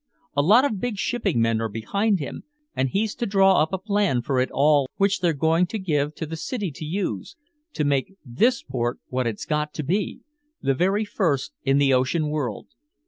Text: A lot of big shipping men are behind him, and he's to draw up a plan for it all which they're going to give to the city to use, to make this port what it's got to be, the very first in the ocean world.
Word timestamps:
A 0.35 0.41
lot 0.41 0.65
of 0.65 0.79
big 0.79 0.97
shipping 0.97 1.39
men 1.39 1.61
are 1.61 1.69
behind 1.69 2.17
him, 2.17 2.43
and 2.75 2.89
he's 2.89 3.13
to 3.13 3.27
draw 3.27 3.61
up 3.61 3.71
a 3.71 3.77
plan 3.77 4.23
for 4.23 4.39
it 4.39 4.49
all 4.51 4.89
which 4.97 5.19
they're 5.19 5.31
going 5.31 5.67
to 5.67 5.77
give 5.77 6.15
to 6.15 6.25
the 6.25 6.35
city 6.35 6.71
to 6.71 6.83
use, 6.85 7.35
to 7.73 7.83
make 7.83 8.15
this 8.25 8.63
port 8.63 8.97
what 9.09 9.27
it's 9.27 9.45
got 9.45 9.75
to 9.75 9.83
be, 9.83 10.21
the 10.59 10.73
very 10.73 11.05
first 11.05 11.53
in 11.63 11.77
the 11.77 11.93
ocean 11.93 12.29
world. 12.29 12.69